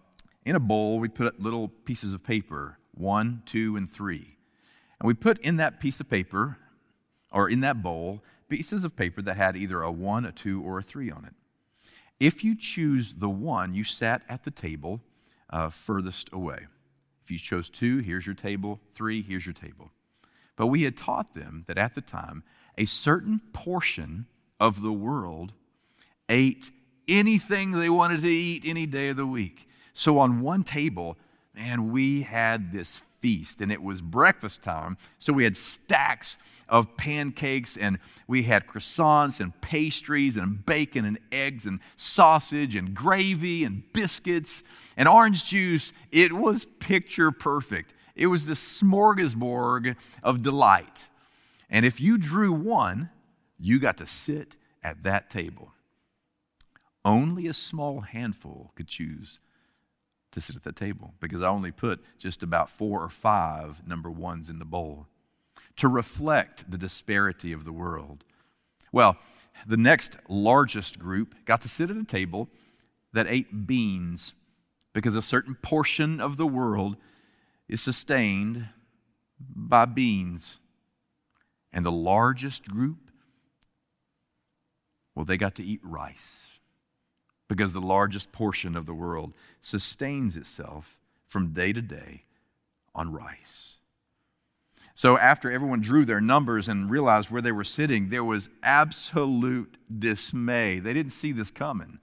[0.45, 4.37] In a bowl, we put little pieces of paper one, two, and three.
[4.99, 6.57] And we put in that piece of paper,
[7.31, 10.79] or in that bowl, pieces of paper that had either a one, a two, or
[10.79, 11.33] a three on it.
[12.19, 15.01] If you choose the one, you sat at the table
[15.49, 16.67] uh, furthest away.
[17.23, 18.79] If you chose two, here's your table.
[18.93, 19.91] Three, here's your table.
[20.55, 22.43] But we had taught them that at the time,
[22.77, 24.27] a certain portion
[24.59, 25.53] of the world
[26.29, 26.71] ate
[27.07, 29.67] anything they wanted to eat any day of the week.
[29.93, 31.17] So on one table,
[31.55, 34.97] man, we had this feast and it was breakfast time.
[35.19, 36.37] So we had stacks
[36.67, 42.93] of pancakes and we had croissants and pastries and bacon and eggs and sausage and
[42.93, 44.63] gravy and biscuits
[44.97, 45.93] and orange juice.
[46.11, 47.93] It was picture perfect.
[48.15, 51.07] It was the smorgasbord of delight.
[51.69, 53.09] And if you drew one,
[53.57, 55.71] you got to sit at that table.
[57.03, 59.39] Only a small handful could choose
[60.35, 64.11] to sit at the table because I only put just about four or five number
[64.11, 65.07] ones in the bowl
[65.77, 68.25] to reflect the disparity of the world.
[68.91, 69.17] Well,
[69.65, 72.49] the next largest group got to sit at a table
[73.13, 74.33] that ate beans
[74.93, 76.97] because a certain portion of the world
[77.69, 78.67] is sustained
[79.39, 80.59] by beans.
[81.71, 83.09] And the largest group,
[85.15, 86.54] well, they got to eat rice
[87.47, 92.23] because the largest portion of the world sustains itself from day to day
[92.93, 93.77] on rice.
[94.97, 99.77] So, after everyone drew their numbers and realized where they were sitting, there was absolute
[99.99, 100.79] dismay.
[100.79, 101.99] They didn't see this coming.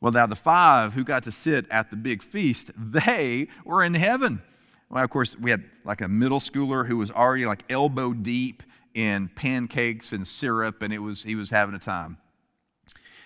[0.00, 3.94] Well, now the five who got to sit at the big feast, they were in
[3.94, 4.42] heaven.
[4.90, 8.64] Well, of course, we had like a middle schooler who was already like elbow deep
[8.94, 12.18] in pancakes and syrup, and it was he was having a time.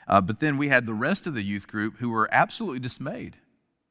[0.07, 3.37] Uh, but then we had the rest of the youth group who were absolutely dismayed.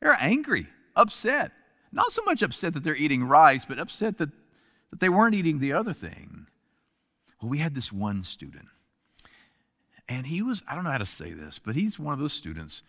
[0.01, 1.51] They're angry, upset.
[1.91, 4.29] Not so much upset that they're eating rice, but upset that,
[4.89, 6.47] that they weren't eating the other thing.
[7.41, 8.67] Well, we had this one student,
[10.07, 12.33] and he was, I don't know how to say this, but he's one of those
[12.33, 12.83] students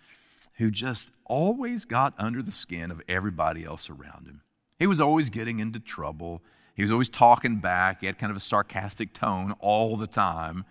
[0.57, 4.43] who just always got under the skin of everybody else around him.
[4.79, 6.43] He was always getting into trouble.
[6.75, 8.01] He was always talking back.
[8.01, 10.64] He had kind of a sarcastic tone all the time.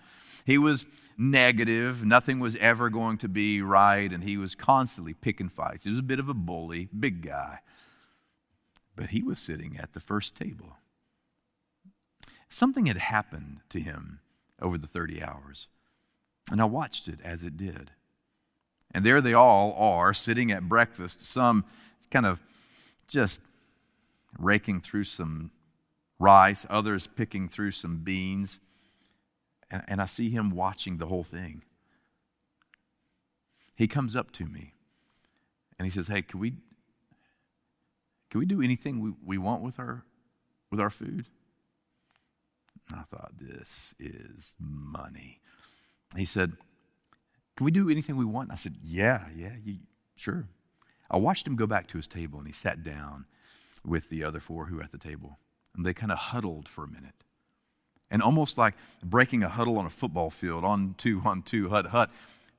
[0.45, 0.85] He was
[1.21, 2.03] negative.
[2.03, 5.83] Nothing was ever going to be right, and he was constantly picking fights.
[5.83, 7.59] He was a bit of a bully, big guy.
[8.95, 10.77] But he was sitting at the first table.
[12.49, 14.19] Something had happened to him
[14.61, 15.69] over the 30 hours,
[16.51, 17.91] and I watched it as it did.
[18.93, 21.63] And there they all are sitting at breakfast, some
[22.09, 22.43] kind of
[23.07, 23.41] just
[24.37, 25.51] raking through some
[26.19, 28.59] rice, others picking through some beans
[29.71, 31.63] and, and I see him watching the whole thing.
[33.75, 34.73] He comes up to me
[35.79, 36.51] and he says, Hey, can we,
[38.29, 40.03] can we do anything we, we want with our,
[40.69, 41.25] with our food?
[42.91, 45.39] And I thought, This is money.
[46.15, 46.53] He said,
[47.55, 48.49] Can we do anything we want?
[48.49, 49.77] And I said, Yeah, yeah, you,
[50.15, 50.47] sure.
[51.09, 53.25] I watched him go back to his table and he sat down
[53.85, 55.39] with the other four who were at the table.
[55.75, 57.23] And they kind of huddled for a minute.
[58.11, 61.87] And almost like breaking a huddle on a football field, on two, on two, hut,
[61.87, 62.11] hut,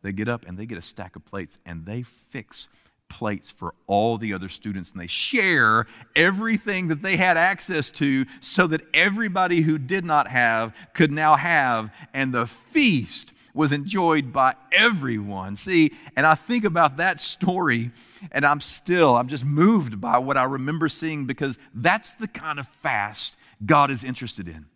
[0.02, 2.68] they get up and they get a stack of plates and they fix
[3.08, 5.86] plates for all the other students and they share
[6.16, 11.36] everything that they had access to so that everybody who did not have could now
[11.36, 11.92] have.
[12.14, 15.56] And the feast was enjoyed by everyone.
[15.56, 17.90] See and i think about that story
[18.30, 22.58] and i'm still i'm just moved by what i remember seeing because that's the kind
[22.58, 24.66] of fast god is interested in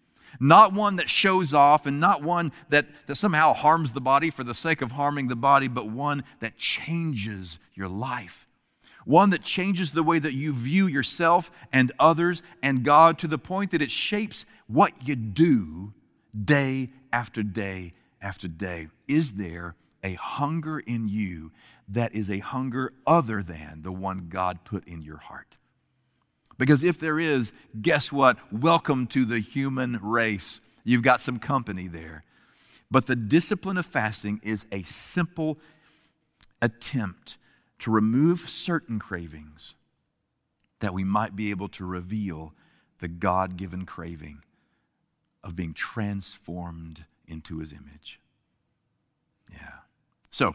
[0.40, 4.44] not one that shows off and not one that, that somehow harms the body for
[4.44, 8.46] the sake of harming the body, but one that changes your life.
[9.04, 13.38] One that changes the way that you view yourself and others and God to the
[13.38, 15.94] point that it shapes what you do
[16.44, 18.88] day after day after day.
[19.06, 21.52] Is there a hunger in you
[21.88, 25.56] that is a hunger other than the one God put in your heart?
[26.58, 28.38] Because if there is, guess what?
[28.52, 30.60] Welcome to the human race.
[30.84, 32.24] You've got some company there.
[32.90, 35.58] But the discipline of fasting is a simple
[36.62, 37.36] attempt
[37.80, 39.74] to remove certain cravings
[40.80, 42.54] that we might be able to reveal
[43.00, 44.42] the God given craving
[45.42, 48.20] of being transformed into his image.
[49.52, 49.80] Yeah.
[50.30, 50.54] So,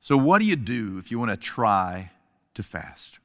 [0.00, 2.10] so what do you do if you want to try
[2.54, 3.18] to fast?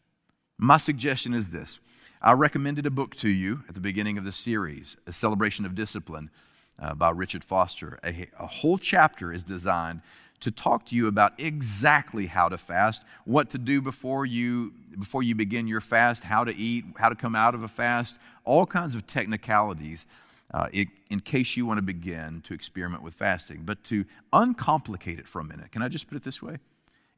[0.58, 1.80] My suggestion is this
[2.22, 5.76] I recommended a book to you at the beginning of the series, A Celebration of
[5.76, 6.32] Discipline
[6.80, 8.00] uh, by Richard Foster.
[8.04, 10.02] A, a whole chapter is designed
[10.40, 15.22] to talk to you about exactly how to fast, what to do before you before
[15.22, 18.66] you begin your fast, how to eat, how to come out of a fast, all
[18.66, 20.08] kinds of technicalities
[20.56, 23.62] uh, it, in case you want to begin to experiment with fasting.
[23.64, 26.58] But to uncomplicate it for a minute, can I just put it this way?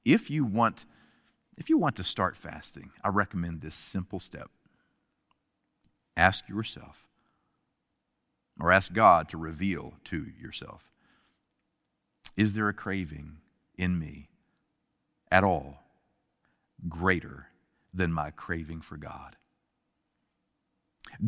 [0.04, 0.86] If you want
[1.60, 4.50] if you want to start fasting, I recommend this simple step.
[6.16, 7.06] Ask yourself,
[8.60, 10.90] or ask God to reveal to yourself
[12.36, 13.38] Is there a craving
[13.78, 14.30] in me
[15.32, 15.84] at all
[16.88, 17.48] greater
[17.94, 19.36] than my craving for God?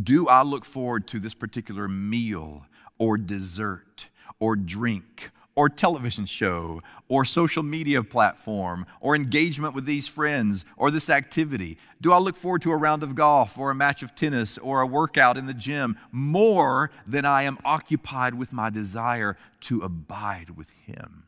[0.02, 2.66] Do I look forward to this particular meal
[2.98, 4.08] or dessert
[4.40, 10.92] or drink or television show or social media platform or engagement with these friends or
[10.92, 11.78] this activity?
[12.00, 14.82] Do I look forward to a round of golf or a match of tennis or
[14.82, 20.52] a workout in the gym more than I am occupied with my desire to abide
[20.52, 21.26] with Him?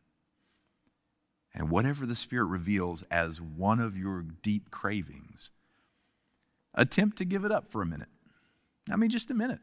[1.53, 5.51] And whatever the Spirit reveals as one of your deep cravings,
[6.73, 8.09] attempt to give it up for a minute.
[8.91, 9.59] I mean, just a minute.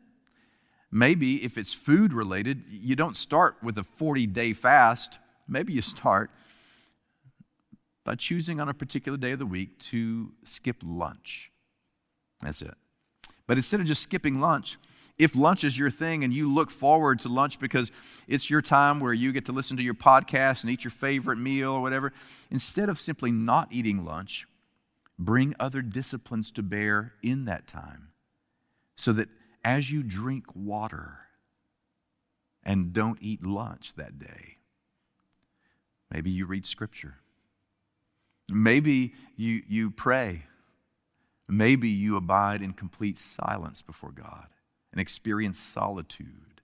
[0.92, 5.18] Maybe if it's food related, you don't start with a 40 day fast.
[5.46, 6.30] Maybe you start
[8.04, 11.52] by choosing on a particular day of the week to skip lunch.
[12.40, 12.74] That's it.
[13.46, 14.78] But instead of just skipping lunch,
[15.18, 17.92] if lunch is your thing and you look forward to lunch because
[18.26, 21.36] it's your time where you get to listen to your podcast and eat your favorite
[21.36, 22.12] meal or whatever,
[22.50, 24.46] instead of simply not eating lunch,
[25.18, 28.08] bring other disciplines to bear in that time
[28.96, 29.28] so that
[29.64, 31.18] as you drink water
[32.62, 34.58] and don't eat lunch that day,
[36.10, 37.16] maybe you read scripture.
[38.50, 40.44] Maybe you, you pray.
[41.48, 44.46] Maybe you abide in complete silence before God
[44.92, 46.60] and experience solitude.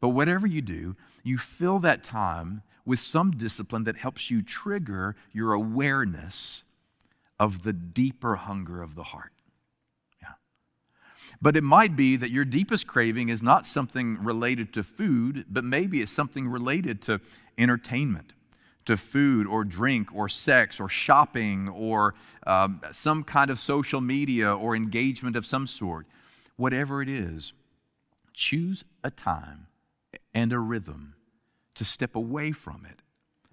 [0.00, 5.16] But whatever you do, you fill that time with some discipline that helps you trigger
[5.32, 6.64] your awareness
[7.38, 9.33] of the deeper hunger of the heart.
[11.40, 15.64] But it might be that your deepest craving is not something related to food, but
[15.64, 17.20] maybe it's something related to
[17.58, 18.32] entertainment,
[18.84, 22.14] to food or drink or sex or shopping or
[22.46, 26.06] um, some kind of social media or engagement of some sort
[26.56, 27.52] whatever it is,
[28.32, 29.66] choose a time
[30.32, 31.14] and a rhythm
[31.74, 33.00] to step away from it.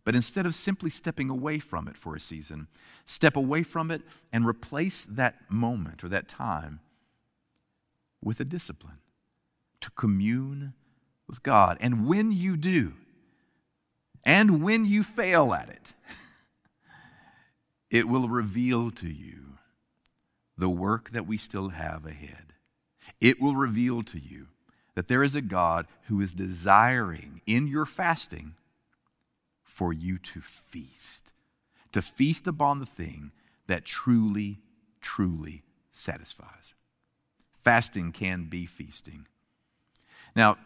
[0.04, 2.68] But instead of simply stepping away from it for a season,
[3.06, 4.02] step away from it
[4.34, 6.80] and replace that moment or that time
[8.22, 9.00] with a discipline
[9.82, 10.74] to commune
[11.28, 11.78] with God.
[11.80, 12.94] And when you do,
[14.24, 15.94] and when you fail at it,
[17.90, 19.58] it will reveal to you
[20.58, 22.52] the work that we still have ahead
[23.22, 24.48] it will reveal to you
[24.96, 28.56] that there is a God who is desiring in your fasting
[29.64, 31.32] for you to feast,
[31.94, 33.32] to feast upon the thing
[33.68, 34.60] that truly,
[35.00, 36.74] truly satisfies.
[37.64, 39.28] Fasting can be feasting.
[40.36, 40.58] Now,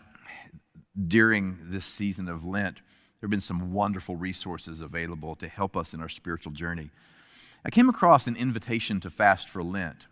[1.07, 5.93] during this season of Lent, there have been some wonderful resources available to help us
[5.93, 6.89] in our spiritual journey.
[7.65, 10.07] I came across an invitation to fast for Lent,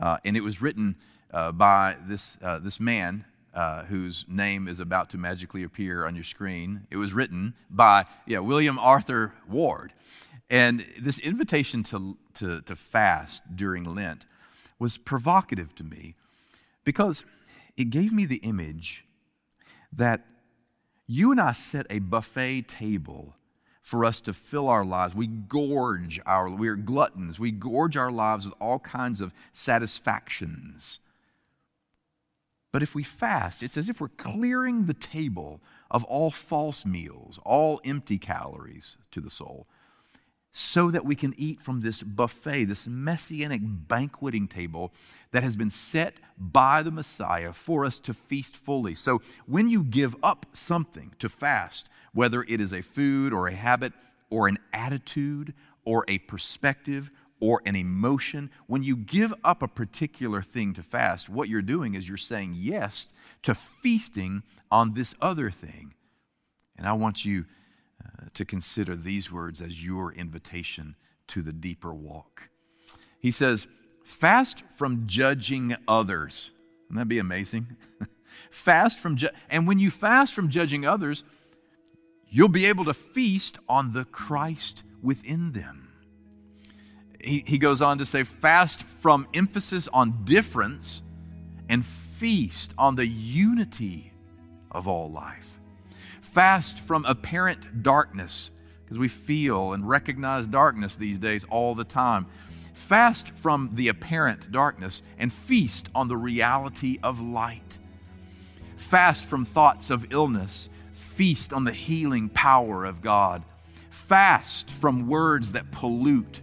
[0.00, 0.96] uh, and it was written
[1.32, 3.24] uh, by this, uh, this man
[3.54, 6.86] uh, whose name is about to magically appear on your screen.
[6.90, 9.92] It was written by yeah, William Arthur Ward.
[10.50, 14.24] And this invitation to, to, to fast during Lent
[14.78, 16.14] was provocative to me
[16.84, 17.24] because
[17.76, 19.04] it gave me the image
[19.92, 20.24] that
[21.06, 23.34] you and I set a buffet table
[23.80, 25.14] for us to fill our lives.
[25.14, 27.38] We gorge our, we're gluttons.
[27.38, 31.00] We gorge our lives with all kinds of satisfactions.
[32.70, 37.40] But if we fast, it's as if we're clearing the table of all false meals,
[37.44, 39.66] all empty calories to the soul,
[40.58, 44.92] so that we can eat from this buffet, this messianic banqueting table
[45.30, 48.96] that has been set by the Messiah for us to feast fully.
[48.96, 53.54] So when you give up something to fast, whether it is a food or a
[53.54, 53.92] habit
[54.30, 55.54] or an attitude
[55.84, 61.28] or a perspective or an emotion, when you give up a particular thing to fast,
[61.28, 63.12] what you're doing is you're saying yes
[63.44, 64.42] to feasting
[64.72, 65.94] on this other thing.
[66.76, 67.44] And I want you
[68.34, 70.96] to consider these words as your invitation
[71.28, 72.50] to the deeper walk.
[73.20, 73.66] He says,
[74.04, 76.50] Fast from judging others.
[76.84, 77.76] Wouldn't that be amazing?
[78.50, 81.24] fast from, ju- and when you fast from judging others,
[82.26, 85.88] you'll be able to feast on the Christ within them
[87.20, 91.02] he, he goes on to say, fast from emphasis on difference
[91.68, 94.12] and feast on the unity
[94.70, 95.57] of all life.
[96.32, 98.50] Fast from apparent darkness,
[98.84, 102.26] because we feel and recognize darkness these days all the time.
[102.74, 107.78] Fast from the apparent darkness and feast on the reality of light.
[108.76, 113.42] Fast from thoughts of illness, feast on the healing power of God.
[113.90, 116.40] Fast from words that pollute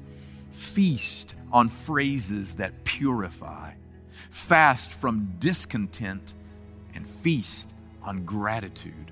[0.56, 3.74] Feast on phrases that purify.
[4.30, 6.34] Fast from discontent
[6.94, 9.12] and feast on gratitude.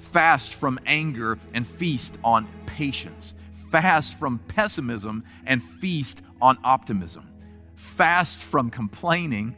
[0.00, 3.34] Fast from anger and feast on patience.
[3.70, 7.28] Fast from pessimism and feast on optimism.
[7.76, 9.54] Fast from complaining,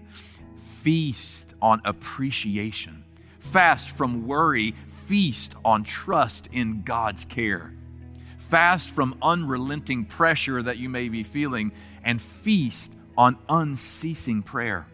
[0.57, 3.05] feast on appreciation.
[3.41, 7.73] Fast from worry, feast on trust in God's care
[8.53, 11.73] Fast from unrelenting pressure that you may be feeling
[12.05, 14.87] and feast on unceasing prayer.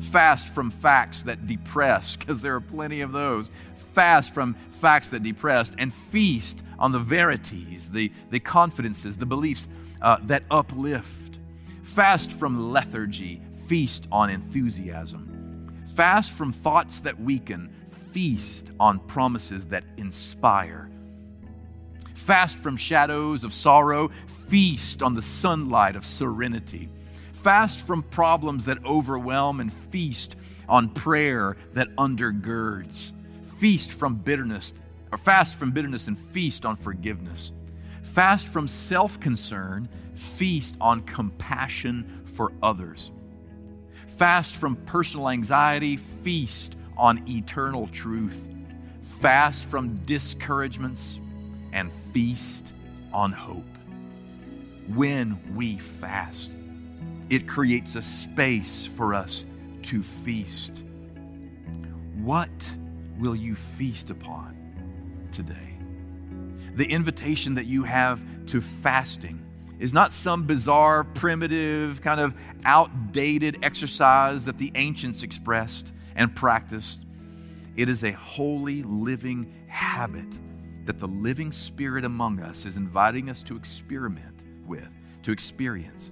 [0.00, 3.50] Fast from facts that depress, because there are plenty of those.
[3.76, 9.68] Fast from facts that depress and feast on the verities, the, the confidences, the beliefs
[10.00, 11.38] uh, that uplift.
[11.82, 15.72] Fast from lethargy, feast on enthusiasm.
[15.94, 20.90] Fast from thoughts that weaken, feast on promises that inspire.
[22.14, 24.10] Fast from shadows of sorrow,
[24.48, 26.88] feast on the sunlight of serenity.
[27.42, 30.36] Fast from problems that overwhelm and feast
[30.68, 33.10] on prayer that undergirds.
[33.58, 34.72] Feast from bitterness,
[35.10, 37.52] or fast from bitterness and feast on forgiveness.
[38.04, 43.10] Fast from self concern, feast on compassion for others.
[44.06, 48.48] Fast from personal anxiety, feast on eternal truth.
[49.02, 51.18] Fast from discouragements,
[51.72, 52.72] and feast
[53.12, 53.64] on hope.
[54.94, 56.52] When we fast,
[57.30, 59.46] it creates a space for us
[59.82, 60.84] to feast.
[62.16, 62.74] What
[63.18, 64.56] will you feast upon
[65.32, 65.78] today?
[66.74, 69.44] The invitation that you have to fasting
[69.78, 77.04] is not some bizarre, primitive, kind of outdated exercise that the ancients expressed and practiced.
[77.76, 80.28] It is a holy, living habit
[80.84, 84.88] that the living Spirit among us is inviting us to experiment with,
[85.22, 86.10] to experience,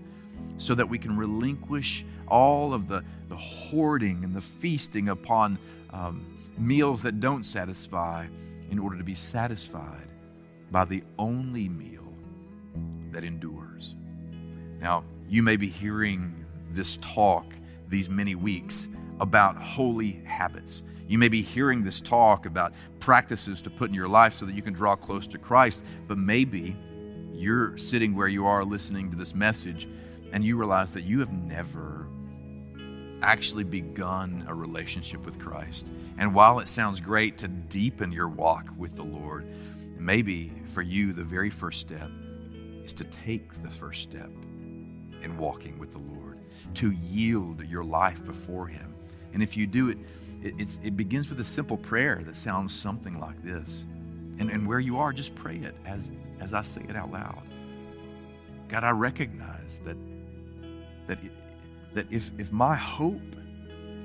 [0.57, 5.59] so that we can relinquish all of the, the hoarding and the feasting upon
[5.91, 8.27] um, meals that don't satisfy
[8.71, 10.09] in order to be satisfied
[10.71, 12.13] by the only meal
[13.11, 13.97] that endures.
[14.81, 17.45] Now, you may be hearing this talk
[17.89, 18.89] these many weeks
[19.19, 20.83] about holy habits.
[21.09, 24.55] You may be hearing this talk about practices to put in your life so that
[24.55, 26.77] you can draw close to Christ, but maybe
[27.33, 29.89] you're sitting where you are listening to this message
[30.33, 32.07] and you realize that you have never
[33.23, 35.91] actually begun a relationship with Christ.
[36.19, 39.47] And while it sounds great to deepen your walk with the Lord,
[39.99, 42.11] maybe for you, the very first step
[42.85, 44.31] is to take the first step
[45.23, 46.39] in walking with the Lord,
[46.75, 48.95] to yield your life before Him.
[49.33, 49.99] And if you do it,
[50.43, 53.87] it, it begins with a simple prayer that sounds something like this.
[54.39, 56.11] And, and where you are, just pray it as,
[56.41, 57.43] as I say it out loud.
[58.69, 59.97] God, I recognize that,
[61.11, 61.19] that
[61.93, 63.35] that if, if my hope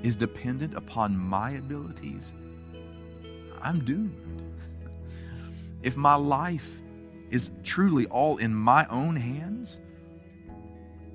[0.02, 2.32] is dependent upon my abilities,
[3.62, 4.42] I'm doomed.
[5.84, 6.80] if my life
[7.30, 9.78] is truly all in my own hands,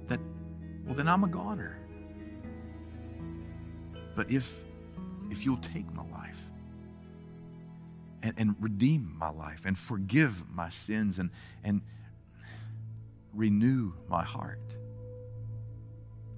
[0.07, 0.21] that
[0.85, 1.77] well then I'm a goner.
[4.15, 4.55] But if
[5.29, 6.39] if you'll take my life
[8.23, 11.31] and, and redeem my life and forgive my sins and
[11.65, 11.81] and
[13.33, 14.77] renew my heart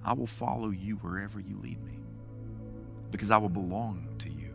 [0.04, 1.98] I will follow you wherever you lead me
[3.10, 4.54] because I will belong to you.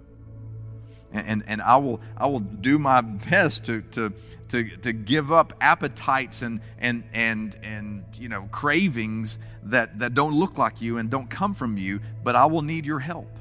[1.12, 4.14] And, and, and, I, will, I will do my best to, to,
[4.50, 10.36] to, to give up appetites and, and, and, and you know, cravings that, that don't
[10.36, 13.36] look like you and don't come from you, but I will need your help.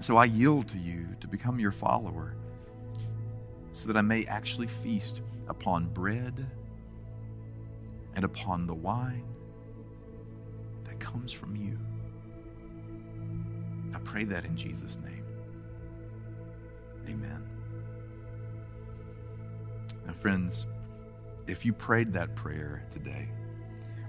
[0.00, 2.34] So I yield to you to become your follower
[3.72, 6.46] so that I may actually feast upon bread
[8.14, 9.24] and upon the wine
[11.10, 11.78] comes from you.
[13.94, 15.24] I pray that in Jesus' name.
[17.08, 17.42] Amen.
[20.06, 20.66] Now, friends,
[21.46, 23.28] if you prayed that prayer today,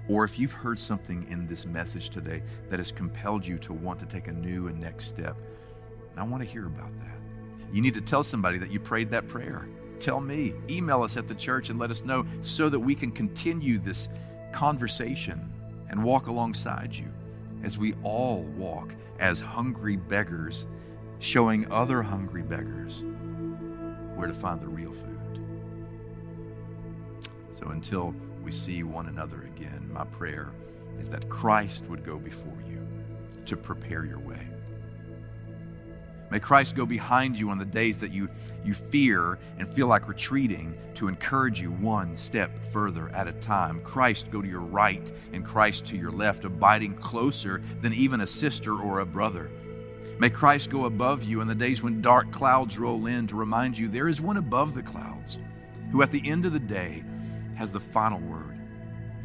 [0.09, 3.99] or if you've heard something in this message today that has compelled you to want
[3.99, 5.37] to take a new and next step,
[6.17, 7.17] I want to hear about that.
[7.71, 9.67] You need to tell somebody that you prayed that prayer.
[9.99, 10.53] Tell me.
[10.69, 14.09] Email us at the church and let us know so that we can continue this
[14.51, 15.53] conversation
[15.89, 17.11] and walk alongside you
[17.63, 20.65] as we all walk as hungry beggars,
[21.19, 23.03] showing other hungry beggars
[24.15, 25.41] where to find the real food.
[27.53, 28.13] So until
[28.43, 30.51] we see one another again, my prayer
[30.99, 32.85] is that Christ would go before you
[33.45, 34.48] to prepare your way.
[36.31, 38.29] May Christ go behind you on the days that you,
[38.63, 43.81] you fear and feel like retreating to encourage you one step further at a time.
[43.81, 48.27] Christ go to your right and Christ to your left, abiding closer than even a
[48.27, 49.49] sister or a brother.
[50.19, 53.77] May Christ go above you in the days when dark clouds roll in to remind
[53.77, 55.39] you there is one above the clouds
[55.91, 57.03] who at the end of the day
[57.55, 58.59] has the final word.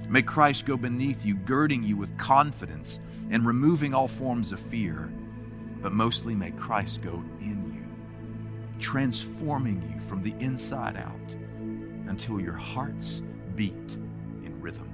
[0.08, 3.00] May Christ go beneath you, girding you with confidence
[3.30, 5.10] and removing all forms of fear
[5.84, 11.36] but mostly may Christ go in you, transforming you from the inside out
[12.08, 13.20] until your hearts
[13.54, 13.98] beat
[14.46, 14.93] in rhythm.